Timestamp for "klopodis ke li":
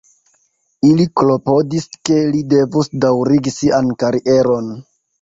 1.21-2.43